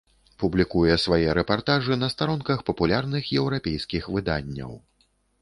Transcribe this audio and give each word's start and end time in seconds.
Публікуе 0.43 0.95
свае 1.03 1.29
рэпартажы 1.39 1.99
на 2.05 2.09
старонках 2.15 2.65
папулярных 2.71 3.31
еўрапейскіх 3.43 4.03
выданняў. 4.17 4.75